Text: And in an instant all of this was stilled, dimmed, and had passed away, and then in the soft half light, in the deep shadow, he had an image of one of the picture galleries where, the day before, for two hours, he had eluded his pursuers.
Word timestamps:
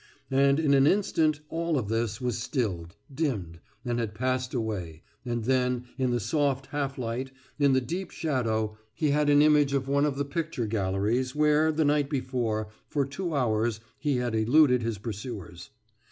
And 0.31 0.59
in 0.59 0.73
an 0.73 0.87
instant 0.87 1.41
all 1.49 1.77
of 1.77 1.87
this 1.87 2.19
was 2.19 2.39
stilled, 2.39 2.95
dimmed, 3.13 3.59
and 3.85 3.99
had 3.99 4.15
passed 4.15 4.55
away, 4.55 5.03
and 5.23 5.43
then 5.43 5.85
in 5.95 6.09
the 6.09 6.19
soft 6.19 6.65
half 6.65 6.97
light, 6.97 7.29
in 7.59 7.73
the 7.73 7.81
deep 7.81 8.09
shadow, 8.09 8.79
he 8.95 9.11
had 9.11 9.29
an 9.29 9.43
image 9.43 9.73
of 9.75 9.87
one 9.87 10.05
of 10.07 10.17
the 10.17 10.25
picture 10.25 10.65
galleries 10.65 11.35
where, 11.35 11.71
the 11.71 11.85
day 11.85 12.01
before, 12.01 12.69
for 12.87 13.05
two 13.05 13.35
hours, 13.35 13.79
he 13.99 14.17
had 14.17 14.33
eluded 14.33 14.81
his 14.81 14.97
pursuers. 14.97 15.69